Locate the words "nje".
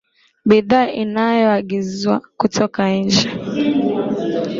2.95-3.29